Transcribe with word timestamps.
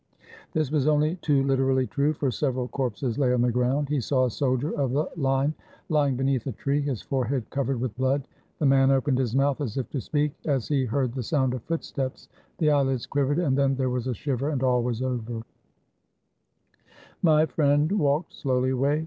This 0.53 0.71
was 0.71 0.87
only 0.87 1.17
too 1.17 1.43
Kterally 1.43 1.87
true, 1.87 2.11
for 2.11 2.31
several 2.31 2.67
corpses 2.67 3.19
lay 3.19 3.33
on 3.33 3.41
the 3.43 3.51
ground. 3.51 3.87
He 3.87 4.01
saw 4.01 4.25
a 4.25 4.31
soldier 4.31 4.71
of 4.73 4.93
the 4.93 5.07
line 5.15 5.53
lying 5.89 6.15
beneath 6.15 6.47
a 6.47 6.53
tree, 6.53 6.81
his 6.81 7.03
forehead 7.03 7.47
cov 7.51 7.67
ered 7.67 7.79
with 7.79 7.95
blood. 7.95 8.27
The 8.57 8.65
man 8.65 8.89
opened 8.89 9.19
his 9.19 9.35
mouth 9.35 9.61
as 9.61 9.77
if 9.77 9.91
to 9.91 10.01
speak 10.01 10.33
as 10.45 10.67
he 10.67 10.85
heard 10.85 11.13
the 11.13 11.21
sound 11.21 11.53
of 11.53 11.61
footsteps, 11.65 12.29
the 12.57 12.71
eyelids 12.71 13.05
quivered 13.05 13.37
and 13.37 13.55
then 13.55 13.75
there 13.75 13.91
was 13.91 14.07
a 14.07 14.15
shiver, 14.15 14.49
and 14.49 14.63
all 14.63 14.81
was 14.81 15.03
over. 15.03 15.43
414 17.21 17.23
ONE 17.23 17.27
DAY 17.27 17.27
UNDER 17.27 17.27
THE 17.27 17.27
COMMUNE 17.27 17.35
My 17.35 17.45
friend 17.85 17.91
walked 17.99 18.33
slowly 18.33 18.69
away. 18.71 18.99